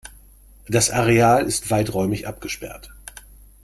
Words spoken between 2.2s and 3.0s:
abgesperrt.